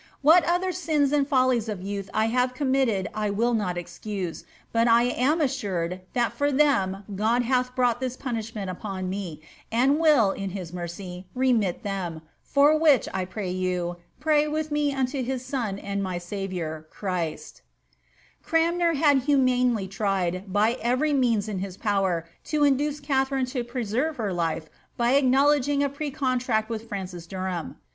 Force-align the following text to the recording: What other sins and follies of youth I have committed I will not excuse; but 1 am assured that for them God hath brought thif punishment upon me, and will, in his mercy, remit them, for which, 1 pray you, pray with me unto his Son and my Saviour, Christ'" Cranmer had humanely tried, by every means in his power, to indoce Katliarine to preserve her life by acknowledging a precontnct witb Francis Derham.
What 0.23 0.43
other 0.45 0.71
sins 0.71 1.11
and 1.11 1.27
follies 1.27 1.69
of 1.69 1.83
youth 1.83 2.09
I 2.11 2.25
have 2.25 2.55
committed 2.55 3.07
I 3.13 3.29
will 3.29 3.53
not 3.53 3.77
excuse; 3.77 4.45
but 4.73 4.87
1 4.87 5.05
am 5.09 5.39
assured 5.39 6.01
that 6.13 6.33
for 6.33 6.51
them 6.51 7.03
God 7.15 7.43
hath 7.43 7.75
brought 7.75 7.99
thif 8.01 8.17
punishment 8.17 8.71
upon 8.71 9.11
me, 9.11 9.41
and 9.71 9.99
will, 9.99 10.31
in 10.31 10.49
his 10.49 10.73
mercy, 10.73 11.27
remit 11.35 11.83
them, 11.83 12.23
for 12.41 12.75
which, 12.79 13.05
1 13.13 13.27
pray 13.27 13.51
you, 13.51 13.97
pray 14.19 14.47
with 14.47 14.71
me 14.71 14.91
unto 14.91 15.21
his 15.21 15.45
Son 15.45 15.77
and 15.77 16.01
my 16.01 16.17
Saviour, 16.17 16.87
Christ'" 16.89 17.61
Cranmer 18.41 18.95
had 18.95 19.19
humanely 19.19 19.87
tried, 19.87 20.51
by 20.51 20.79
every 20.81 21.13
means 21.13 21.47
in 21.47 21.59
his 21.59 21.77
power, 21.77 22.27
to 22.45 22.61
indoce 22.61 22.99
Katliarine 22.99 23.45
to 23.49 23.63
preserve 23.63 24.15
her 24.15 24.33
life 24.33 24.67
by 24.97 25.11
acknowledging 25.11 25.83
a 25.83 25.89
precontnct 25.89 26.69
witb 26.69 26.89
Francis 26.89 27.27
Derham. 27.27 27.75